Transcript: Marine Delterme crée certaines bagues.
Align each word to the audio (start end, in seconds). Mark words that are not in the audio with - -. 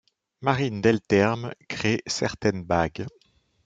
Marine 0.41 0.81
Delterme 0.81 1.53
crée 1.67 2.01
certaines 2.07 2.63
bagues. 2.65 3.05